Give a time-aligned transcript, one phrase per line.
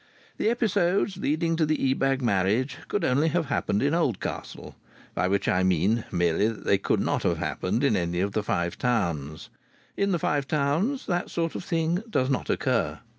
[0.37, 4.75] The episodes leading to the Ebag marriage could only have happened in Oldcastle.
[5.13, 8.41] By which I mean merely that they could not have happened in any of the
[8.41, 9.51] Five Towns.
[9.95, 12.99] In the Five Towns that sort of thing does not occur.